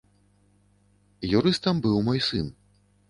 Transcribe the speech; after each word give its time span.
Юрыстам 1.37 1.75
быў 1.85 2.01
мой 2.09 2.19
сын. 2.29 2.47